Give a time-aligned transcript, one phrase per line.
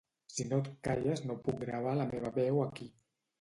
[0.35, 2.89] Si no et calles no puc gravar la meva veu aquí